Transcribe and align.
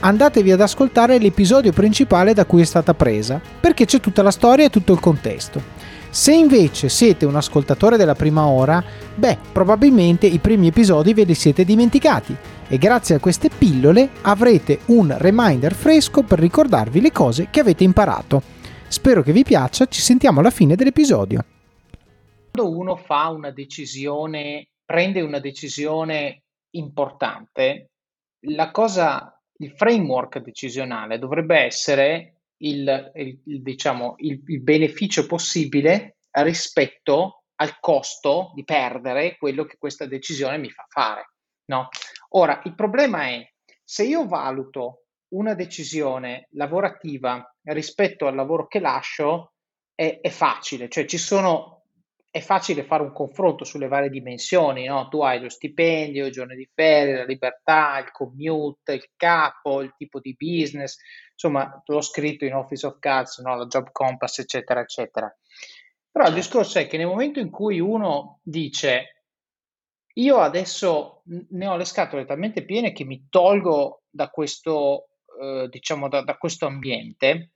andatevi 0.00 0.50
ad 0.50 0.60
ascoltare 0.60 1.18
l'episodio 1.18 1.72
principale 1.72 2.34
da 2.34 2.44
cui 2.44 2.62
è 2.62 2.64
stata 2.64 2.94
presa, 2.94 3.40
perché 3.60 3.84
c'è 3.84 4.00
tutta 4.00 4.22
la 4.22 4.30
storia 4.30 4.66
e 4.66 4.70
tutto 4.70 4.92
il 4.92 5.00
contesto. 5.00 5.62
Se 6.10 6.32
invece 6.32 6.88
siete 6.88 7.24
un 7.24 7.36
ascoltatore 7.36 7.96
della 7.96 8.16
prima 8.16 8.46
ora, 8.46 8.82
beh, 9.14 9.38
probabilmente 9.52 10.26
i 10.26 10.38
primi 10.38 10.66
episodi 10.66 11.14
ve 11.14 11.22
li 11.22 11.34
siete 11.34 11.64
dimenticati 11.64 12.34
e 12.68 12.78
grazie 12.78 13.14
a 13.14 13.20
queste 13.20 13.48
pillole 13.48 14.10
avrete 14.22 14.80
un 14.86 15.14
reminder 15.16 15.72
fresco 15.72 16.22
per 16.22 16.40
ricordarvi 16.40 17.00
le 17.00 17.12
cose 17.12 17.48
che 17.50 17.60
avete 17.60 17.84
imparato. 17.84 18.42
Spero 18.88 19.22
che 19.22 19.30
vi 19.32 19.44
piaccia, 19.44 19.86
ci 19.86 20.00
sentiamo 20.00 20.40
alla 20.40 20.50
fine 20.50 20.74
dell'episodio. 20.74 21.44
Quando 22.50 22.76
uno 22.76 22.96
fa 22.96 23.28
una 23.28 23.52
decisione, 23.52 24.70
prende 24.84 25.20
una 25.20 25.38
decisione 25.38 26.42
importante, 26.70 27.90
la 28.46 28.72
cosa 28.72 29.39
il 29.60 29.72
framework 29.72 30.38
decisionale 30.38 31.18
dovrebbe 31.18 31.58
essere 31.58 32.42
il, 32.58 33.10
il, 33.14 33.40
il, 33.44 33.62
diciamo, 33.62 34.14
il, 34.18 34.42
il 34.46 34.60
beneficio 34.60 35.26
possibile 35.26 36.18
rispetto 36.32 37.44
al 37.56 37.78
costo 37.78 38.52
di 38.54 38.64
perdere 38.64 39.36
quello 39.36 39.64
che 39.64 39.76
questa 39.78 40.06
decisione 40.06 40.58
mi 40.58 40.70
fa 40.70 40.86
fare. 40.88 41.32
No? 41.66 41.88
Ora, 42.30 42.60
il 42.64 42.74
problema 42.74 43.26
è 43.28 43.46
se 43.82 44.04
io 44.04 44.26
valuto 44.26 45.04
una 45.32 45.54
decisione 45.54 46.48
lavorativa 46.52 47.54
rispetto 47.64 48.26
al 48.26 48.34
lavoro 48.34 48.66
che 48.66 48.80
lascio, 48.80 49.52
è, 49.94 50.20
è 50.20 50.30
facile, 50.30 50.88
cioè 50.88 51.04
ci 51.04 51.18
sono 51.18 51.79
è 52.30 52.40
facile 52.40 52.84
fare 52.84 53.02
un 53.02 53.12
confronto 53.12 53.64
sulle 53.64 53.88
varie 53.88 54.08
dimensioni, 54.08 54.86
no? 54.86 55.08
Tu 55.08 55.20
hai 55.20 55.40
lo 55.40 55.48
stipendio, 55.48 56.26
i 56.26 56.30
giorni 56.30 56.54
di 56.54 56.68
ferie, 56.72 57.16
la 57.16 57.24
libertà, 57.24 57.98
il 57.98 58.12
commute, 58.12 58.92
il 58.92 59.10
capo, 59.16 59.82
il 59.82 59.94
tipo 59.96 60.20
di 60.20 60.36
business, 60.38 60.98
insomma, 61.32 61.82
l'ho 61.84 62.00
scritto 62.00 62.44
in 62.44 62.54
Office 62.54 62.86
of 62.86 62.98
Cards, 63.00 63.38
no? 63.38 63.56
la 63.56 63.66
Job 63.66 63.90
Compass, 63.90 64.38
eccetera, 64.38 64.80
eccetera. 64.80 65.36
Però 66.10 66.28
il 66.28 66.34
discorso 66.34 66.78
è 66.78 66.86
che 66.86 66.96
nel 66.96 67.06
momento 67.06 67.40
in 67.40 67.50
cui 67.50 67.80
uno 67.80 68.38
dice 68.42 69.24
io 70.14 70.38
adesso 70.38 71.22
ne 71.24 71.66
ho 71.66 71.76
le 71.76 71.84
scatole 71.84 72.24
talmente 72.24 72.64
piene 72.64 72.92
che 72.92 73.04
mi 73.04 73.26
tolgo 73.28 74.02
da 74.10 74.28
questo, 74.28 75.08
eh, 75.40 75.68
diciamo, 75.68 76.08
da, 76.08 76.22
da 76.22 76.36
questo 76.36 76.66
ambiente, 76.66 77.52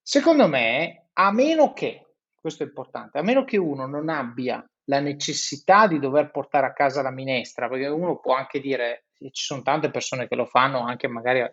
secondo 0.00 0.46
me, 0.46 1.08
a 1.14 1.32
meno 1.32 1.72
che 1.72 2.05
questo 2.46 2.62
è 2.62 2.66
importante, 2.66 3.18
a 3.18 3.22
meno 3.22 3.42
che 3.42 3.56
uno 3.56 3.86
non 3.86 4.08
abbia 4.08 4.64
la 4.84 5.00
necessità 5.00 5.88
di 5.88 5.98
dover 5.98 6.30
portare 6.30 6.66
a 6.66 6.72
casa 6.72 7.02
la 7.02 7.10
minestra, 7.10 7.68
perché 7.68 7.88
uno 7.88 8.20
può 8.20 8.36
anche 8.36 8.60
dire, 8.60 9.06
ci 9.32 9.44
sono 9.44 9.62
tante 9.62 9.90
persone 9.90 10.28
che 10.28 10.36
lo 10.36 10.46
fanno 10.46 10.84
anche 10.84 11.08
magari 11.08 11.44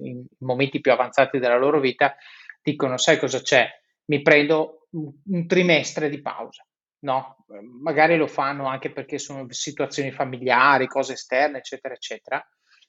in 0.00 0.24
momenti 0.38 0.80
più 0.80 0.90
avanzati 0.90 1.38
della 1.38 1.58
loro 1.58 1.80
vita, 1.80 2.16
dicono, 2.62 2.96
sai 2.96 3.18
cosa 3.18 3.42
c'è? 3.42 3.68
Mi 4.06 4.22
prendo 4.22 4.86
un, 4.92 5.46
trimestre 5.46 6.08
di 6.08 6.22
pausa. 6.22 6.66
No, 7.00 7.44
magari 7.82 8.16
lo 8.16 8.26
fanno 8.26 8.66
anche 8.68 8.90
perché 8.90 9.18
sono 9.18 9.44
situazioni 9.50 10.10
familiari, 10.12 10.86
cose 10.86 11.12
esterne, 11.12 11.58
eccetera, 11.58 11.92
eccetera. 11.92 12.42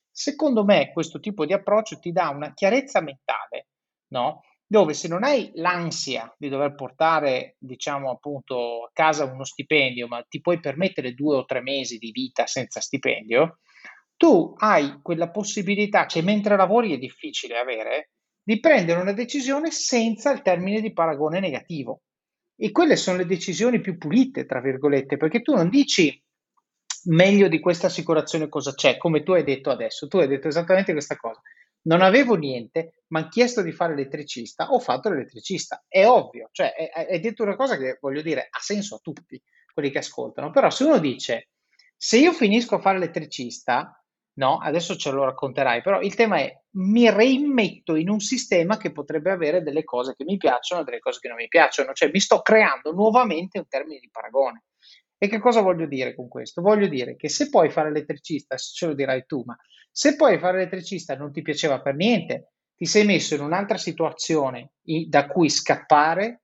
Secondo 0.09 0.63
me 0.63 0.91
questo 0.93 1.19
tipo 1.19 1.45
di 1.45 1.51
approccio 1.51 1.99
ti 1.99 2.13
dà 2.13 2.29
una 2.29 2.53
chiarezza 2.53 3.01
mentale, 3.01 3.67
no? 4.13 4.43
Dove 4.71 4.93
se 4.93 5.07
non 5.07 5.23
hai 5.23 5.49
l'ansia 5.55 6.31
di 6.37 6.47
dover 6.47 6.75
portare, 6.75 7.55
diciamo 7.57 8.11
appunto, 8.11 8.83
a 8.83 8.91
casa 8.93 9.23
uno 9.23 9.43
stipendio, 9.43 10.05
ma 10.05 10.23
ti 10.29 10.41
puoi 10.41 10.59
permettere 10.59 11.15
due 11.15 11.37
o 11.37 11.45
tre 11.45 11.59
mesi 11.59 11.97
di 11.97 12.11
vita 12.11 12.45
senza 12.45 12.79
stipendio, 12.79 13.57
tu 14.15 14.53
hai 14.57 14.99
quella 15.01 15.31
possibilità 15.31 16.05
che 16.05 16.21
mentre 16.21 16.55
lavori 16.55 16.93
è 16.93 16.99
difficile 16.99 17.57
avere 17.57 18.11
di 18.43 18.59
prendere 18.59 19.01
una 19.01 19.11
decisione 19.11 19.71
senza 19.71 20.31
il 20.31 20.43
termine 20.43 20.81
di 20.81 20.93
paragone 20.93 21.39
negativo. 21.39 22.01
E 22.55 22.71
quelle 22.71 22.95
sono 22.95 23.17
le 23.17 23.25
decisioni 23.25 23.81
più 23.81 23.97
pulite, 23.97 24.45
tra 24.45 24.61
virgolette, 24.61 25.17
perché 25.17 25.41
tu 25.41 25.55
non 25.55 25.69
dici 25.69 26.21
meglio 27.05 27.47
di 27.47 27.59
questa 27.59 27.87
assicurazione 27.87 28.49
cosa 28.49 28.75
c'è, 28.75 28.97
come 28.97 29.23
tu 29.23 29.31
hai 29.31 29.43
detto 29.43 29.71
adesso, 29.71 30.07
tu 30.07 30.17
hai 30.17 30.27
detto 30.27 30.47
esattamente 30.47 30.91
questa 30.91 31.15
cosa 31.15 31.41
non 31.83 32.01
avevo 32.01 32.35
niente, 32.35 33.03
mi 33.07 33.19
hanno 33.19 33.29
chiesto 33.29 33.61
di 33.61 33.71
fare 33.71 33.93
elettricista, 33.93 34.71
ho 34.71 34.79
fatto 34.79 35.09
l'elettricista. 35.09 35.83
È 35.87 36.05
ovvio, 36.05 36.49
cioè 36.51 36.73
è, 36.73 37.19
detto 37.19 37.43
una 37.43 37.55
cosa 37.55 37.77
che 37.77 37.97
voglio 38.01 38.21
dire 38.21 38.47
ha 38.49 38.59
senso 38.59 38.95
a 38.95 38.99
tutti 39.01 39.41
quelli 39.73 39.89
che 39.89 39.99
ascoltano. 39.99 40.51
Però 40.51 40.69
se 40.69 40.83
uno 40.83 40.99
dice 40.99 41.49
se 42.01 42.17
io 42.17 42.31
finisco 42.31 42.75
a 42.75 42.79
fare 42.79 42.95
elettricista, 42.95 44.01
no, 44.35 44.59
adesso 44.59 44.95
ce 44.95 45.11
lo 45.11 45.25
racconterai, 45.25 45.81
però 45.81 45.99
il 45.99 46.15
tema 46.15 46.37
è 46.37 46.57
mi 46.75 47.09
reimmetto 47.09 47.95
in 47.95 48.09
un 48.09 48.21
sistema 48.21 48.77
che 48.77 48.93
potrebbe 48.93 49.31
avere 49.31 49.61
delle 49.61 49.83
cose 49.83 50.15
che 50.15 50.23
mi 50.23 50.37
piacciono 50.37 50.81
e 50.81 50.83
delle 50.85 50.99
cose 50.99 51.19
che 51.19 51.27
non 51.27 51.35
mi 51.35 51.49
piacciono, 51.49 51.91
cioè 51.91 52.09
mi 52.11 52.21
sto 52.21 52.41
creando 52.41 52.93
nuovamente 52.93 53.57
un 53.57 53.67
termine 53.67 53.99
di 53.99 54.09
paragone. 54.09 54.63
E 55.21 55.27
che 55.27 55.37
cosa 55.39 55.59
voglio 55.59 55.85
dire 55.85 56.15
con 56.15 56.29
questo? 56.29 56.61
Voglio 56.61 56.87
dire 56.87 57.17
che 57.17 57.27
se 57.27 57.49
puoi 57.49 57.69
fare 57.69 57.89
elettricista, 57.89 58.55
ce 58.55 58.85
lo 58.87 58.93
dirai 58.93 59.25
tu, 59.25 59.43
ma 59.45 59.57
se 59.91 60.15
puoi 60.15 60.39
fare 60.39 60.61
elettricista 60.61 61.15
non 61.17 61.33
ti 61.33 61.41
piaceva 61.41 61.81
per 61.81 61.95
niente, 61.95 62.53
ti 62.73 62.85
sei 62.85 63.05
messo 63.05 63.35
in 63.35 63.41
un'altra 63.41 63.77
situazione 63.77 64.71
da 65.07 65.27
cui 65.27 65.49
scappare 65.49 66.43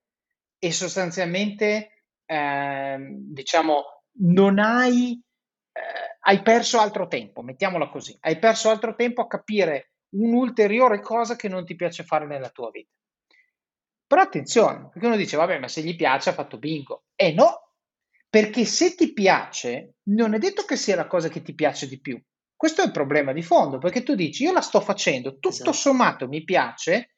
e 0.58 0.72
sostanzialmente, 0.72 2.04
eh, 2.26 2.98
diciamo, 3.00 4.02
non 4.18 4.58
hai, 4.58 5.18
eh, 5.72 6.18
hai 6.20 6.42
perso 6.42 6.78
altro 6.78 7.08
tempo, 7.08 7.40
mettiamola 7.40 7.88
così, 7.88 8.14
hai 8.20 8.38
perso 8.38 8.68
altro 8.68 8.94
tempo 8.94 9.22
a 9.22 9.26
capire 9.26 9.92
un'ulteriore 10.10 11.00
cosa 11.00 11.34
che 11.34 11.48
non 11.48 11.64
ti 11.64 11.74
piace 11.76 12.04
fare 12.04 12.26
nella 12.26 12.50
tua 12.50 12.68
vita. 12.70 12.90
Però 14.06 14.20
attenzione, 14.20 14.90
perché 14.92 15.06
uno 15.06 15.16
dice, 15.16 15.38
vabbè, 15.38 15.58
ma 15.58 15.68
se 15.68 15.80
gli 15.80 15.96
piace 15.96 16.28
ha 16.28 16.34
fatto 16.34 16.58
bingo. 16.58 17.06
E 17.14 17.32
no, 17.32 17.65
perché 18.36 18.66
se 18.66 18.94
ti 18.94 19.14
piace, 19.14 19.94
non 20.10 20.34
è 20.34 20.38
detto 20.38 20.64
che 20.64 20.76
sia 20.76 20.94
la 20.94 21.06
cosa 21.06 21.30
che 21.30 21.40
ti 21.40 21.54
piace 21.54 21.88
di 21.88 21.98
più. 21.98 22.22
Questo 22.54 22.82
è 22.82 22.84
il 22.84 22.90
problema 22.90 23.32
di 23.32 23.40
fondo, 23.40 23.78
perché 23.78 24.02
tu 24.02 24.14
dici 24.14 24.42
io 24.42 24.52
la 24.52 24.60
sto 24.60 24.82
facendo, 24.82 25.38
tutto 25.38 25.48
esatto. 25.48 25.72
sommato 25.72 26.28
mi 26.28 26.44
piace, 26.44 27.16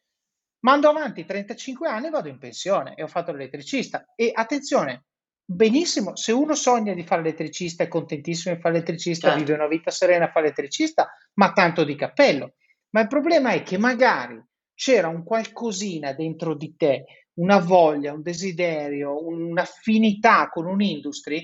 Mando 0.61 0.89
avanti 0.89 1.25
35 1.25 1.89
anni 1.89 2.07
e 2.07 2.11
vado 2.11 2.29
in 2.29 2.39
pensione 2.39 2.95
e 2.95 3.03
ho 3.03 3.09
fatto 3.09 3.33
l'elettricista. 3.33 4.13
E 4.15 4.31
attenzione, 4.33 5.07
benissimo, 5.45 6.15
se 6.15 6.31
uno 6.31 6.55
sogna 6.55 6.95
di 6.95 7.03
fare 7.03 7.23
l'elettricista, 7.23 7.83
è 7.83 7.89
contentissimo 7.89 8.55
di 8.55 8.61
fare 8.61 8.75
l'elettricista, 8.75 9.31
certo. 9.31 9.45
vive 9.45 9.55
una 9.57 9.67
vita 9.67 9.91
serena 9.91 10.27
a 10.27 10.29
fare 10.29 10.43
l'elettricista, 10.43 11.13
ma 11.35 11.53
tanto 11.53 11.83
di 11.83 11.97
cappello. 11.97 12.55
Ma 12.91 13.01
il 13.01 13.09
problema 13.09 13.51
è 13.51 13.65
che 13.65 13.77
magari 13.77 14.41
c'era 14.73 15.09
un 15.09 15.25
qualcosina 15.25 16.13
dentro 16.13 16.55
di 16.55 16.77
te, 16.77 17.05
una 17.39 17.59
voglia, 17.59 18.13
un 18.13 18.23
desiderio, 18.23 19.25
un'affinità 19.27 20.49
con 20.49 20.67
un'industria 20.67 21.43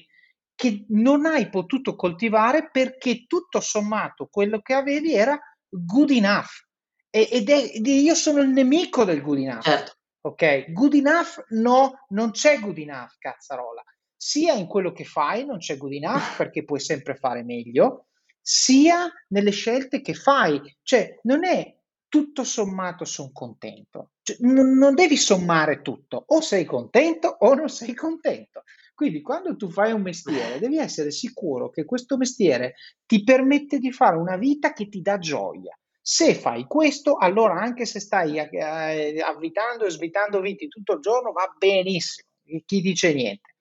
che 0.54 0.84
non 0.88 1.26
hai 1.26 1.48
potuto 1.48 1.96
coltivare 1.96 2.70
perché 2.70 3.26
tutto 3.26 3.60
sommato 3.60 4.28
quello 4.30 4.60
che 4.60 4.74
avevi 4.74 5.14
era 5.14 5.38
good 5.68 6.10
enough. 6.10 6.66
ed, 7.10 7.48
è, 7.48 7.70
ed 7.74 7.86
io 7.86 8.14
sono 8.14 8.40
il 8.40 8.48
nemico 8.48 9.04
del 9.04 9.20
good 9.20 9.38
enough. 9.38 9.62
Certo. 9.62 9.92
Ok, 10.26 10.72
good 10.72 10.94
enough 10.94 11.44
no, 11.50 12.06
non 12.08 12.30
c'è 12.30 12.58
good 12.58 12.78
enough, 12.78 13.16
cazzarola. 13.18 13.82
Sia 14.16 14.54
in 14.54 14.66
quello 14.66 14.92
che 14.92 15.04
fai 15.04 15.44
non 15.44 15.58
c'è 15.58 15.76
good 15.76 15.92
enough 15.92 16.36
perché 16.38 16.64
puoi 16.64 16.80
sempre 16.80 17.14
fare 17.14 17.42
meglio, 17.42 18.06
sia 18.40 19.10
nelle 19.28 19.50
scelte 19.50 20.00
che 20.00 20.14
fai. 20.14 20.60
Cioè, 20.82 21.20
non 21.22 21.44
è 21.44 21.76
tutto 22.14 22.44
sommato 22.44 23.04
sono 23.04 23.32
contento. 23.32 24.12
Cioè, 24.22 24.36
non, 24.42 24.78
non 24.78 24.94
devi 24.94 25.16
sommare 25.16 25.82
tutto, 25.82 26.22
o 26.28 26.40
sei 26.40 26.64
contento 26.64 27.26
o 27.40 27.54
non 27.54 27.68
sei 27.68 27.92
contento. 27.92 28.62
Quindi 28.94 29.20
quando 29.20 29.56
tu 29.56 29.68
fai 29.68 29.90
un 29.90 30.02
mestiere 30.02 30.60
devi 30.60 30.78
essere 30.78 31.10
sicuro 31.10 31.70
che 31.70 31.84
questo 31.84 32.16
mestiere 32.16 32.74
ti 33.04 33.24
permette 33.24 33.80
di 33.80 33.90
fare 33.90 34.14
una 34.14 34.36
vita 34.36 34.72
che 34.72 34.88
ti 34.88 35.00
dà 35.00 35.18
gioia. 35.18 35.76
Se 36.00 36.36
fai 36.36 36.66
questo, 36.68 37.16
allora 37.16 37.54
anche 37.54 37.84
se 37.84 37.98
stai 37.98 38.38
eh, 38.38 39.20
avvitando 39.20 39.84
e 39.84 39.90
svitando 39.90 40.40
viti 40.40 40.68
tutto 40.68 40.92
il 40.92 41.00
giorno 41.00 41.32
va 41.32 41.52
benissimo, 41.58 42.28
chi 42.64 42.80
dice 42.80 43.12
niente. 43.12 43.56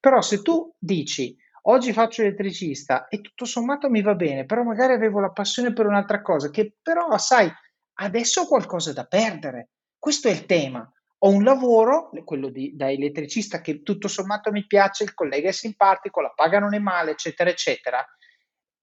Però 0.00 0.22
se 0.22 0.40
tu 0.40 0.74
dici 0.78 1.36
oggi 1.64 1.92
faccio 1.92 2.22
elettricista 2.22 3.06
e 3.08 3.20
tutto 3.20 3.44
sommato 3.44 3.90
mi 3.90 4.00
va 4.00 4.14
bene, 4.14 4.46
però 4.46 4.62
magari 4.62 4.94
avevo 4.94 5.20
la 5.20 5.30
passione 5.30 5.74
per 5.74 5.84
un'altra 5.84 6.22
cosa 6.22 6.48
che 6.48 6.72
però 6.80 7.14
sai 7.18 7.52
adesso 8.00 8.42
ho 8.42 8.46
qualcosa 8.46 8.92
da 8.92 9.04
perdere. 9.04 9.70
Questo 9.98 10.28
è 10.28 10.30
il 10.30 10.46
tema. 10.46 10.90
Ho 11.22 11.30
un 11.30 11.42
lavoro, 11.42 12.10
quello 12.24 12.48
di, 12.48 12.76
da 12.76 12.90
elettricista, 12.90 13.60
che 13.60 13.82
tutto 13.82 14.06
sommato 14.06 14.52
mi 14.52 14.66
piace, 14.66 15.04
il 15.04 15.14
collega 15.14 15.48
è 15.48 15.52
simpatico, 15.52 16.20
la 16.20 16.32
paga 16.34 16.60
non 16.60 16.74
è 16.74 16.78
male, 16.78 17.12
eccetera, 17.12 17.50
eccetera. 17.50 18.04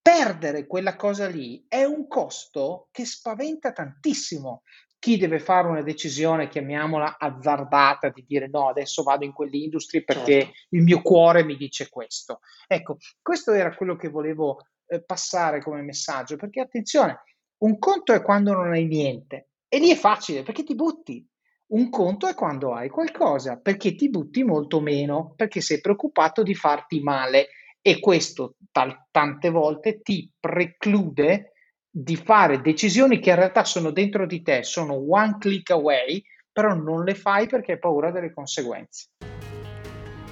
Perdere 0.02 0.66
quella 0.66 0.96
cosa 0.96 1.26
lì 1.26 1.64
è 1.66 1.82
un 1.84 2.06
costo 2.06 2.88
che 2.92 3.04
spaventa 3.04 3.72
tantissimo 3.72 4.62
chi 4.98 5.18
deve 5.18 5.38
fare 5.38 5.68
una 5.68 5.82
decisione, 5.82 6.48
chiamiamola 6.48 7.16
azzardata, 7.18 8.08
di 8.08 8.24
dire 8.26 8.48
no, 8.48 8.68
adesso 8.68 9.02
vado 9.02 9.24
in 9.24 9.32
quell'industria 9.32 10.02
perché 10.04 10.40
certo. 10.40 10.58
il 10.70 10.82
mio 10.82 11.00
cuore 11.02 11.44
mi 11.44 11.56
dice 11.56 11.88
questo. 11.88 12.40
Ecco, 12.66 12.96
questo 13.22 13.52
era 13.52 13.74
quello 13.74 13.96
che 13.96 14.08
volevo 14.08 14.66
eh, 14.86 15.02
passare 15.02 15.62
come 15.62 15.82
messaggio, 15.82 16.36
perché 16.36 16.60
attenzione, 16.60 17.20
un 17.58 17.78
conto 17.78 18.12
è 18.12 18.22
quando 18.22 18.52
non 18.52 18.72
hai 18.72 18.86
niente 18.86 19.48
e 19.68 19.78
lì 19.78 19.90
è 19.90 19.96
facile 19.96 20.42
perché 20.42 20.62
ti 20.62 20.74
butti. 20.74 21.26
Un 21.68 21.90
conto 21.90 22.28
è 22.28 22.34
quando 22.34 22.74
hai 22.74 22.88
qualcosa 22.88 23.58
perché 23.58 23.94
ti 23.94 24.08
butti 24.08 24.44
molto 24.44 24.80
meno, 24.80 25.32
perché 25.34 25.60
sei 25.60 25.80
preoccupato 25.80 26.42
di 26.42 26.54
farti 26.54 27.00
male 27.00 27.48
e 27.80 27.98
questo 27.98 28.56
tal- 28.70 29.06
tante 29.10 29.50
volte 29.50 30.00
ti 30.00 30.30
preclude 30.38 31.52
di 31.90 32.16
fare 32.16 32.60
decisioni 32.60 33.18
che 33.18 33.30
in 33.30 33.36
realtà 33.36 33.64
sono 33.64 33.90
dentro 33.90 34.26
di 34.26 34.42
te, 34.42 34.62
sono 34.62 34.94
one 34.94 35.38
click 35.38 35.70
away, 35.70 36.22
però 36.52 36.74
non 36.74 37.04
le 37.04 37.14
fai 37.14 37.46
perché 37.46 37.72
hai 37.72 37.78
paura 37.78 38.10
delle 38.10 38.32
conseguenze. 38.32 39.08